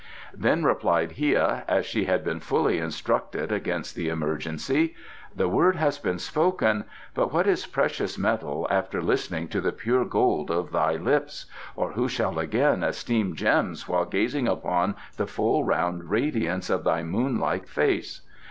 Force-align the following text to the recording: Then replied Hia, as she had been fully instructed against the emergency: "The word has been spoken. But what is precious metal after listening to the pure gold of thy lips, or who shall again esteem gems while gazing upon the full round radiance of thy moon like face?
Then 0.35 0.63
replied 0.63 1.11
Hia, 1.11 1.63
as 1.67 1.85
she 1.85 2.05
had 2.05 2.23
been 2.23 2.39
fully 2.39 2.79
instructed 2.79 3.51
against 3.51 3.93
the 3.93 4.09
emergency: 4.09 4.95
"The 5.35 5.47
word 5.47 5.75
has 5.75 5.99
been 5.99 6.17
spoken. 6.17 6.85
But 7.13 7.31
what 7.31 7.45
is 7.45 7.67
precious 7.67 8.17
metal 8.17 8.65
after 8.71 8.99
listening 8.99 9.47
to 9.49 9.61
the 9.61 9.71
pure 9.71 10.03
gold 10.05 10.49
of 10.49 10.71
thy 10.71 10.93
lips, 10.95 11.45
or 11.75 11.91
who 11.91 12.07
shall 12.07 12.39
again 12.39 12.83
esteem 12.83 13.35
gems 13.35 13.87
while 13.87 14.05
gazing 14.05 14.47
upon 14.47 14.95
the 15.17 15.27
full 15.27 15.63
round 15.65 16.05
radiance 16.09 16.71
of 16.71 16.83
thy 16.83 17.03
moon 17.03 17.37
like 17.37 17.67
face? 17.67 18.21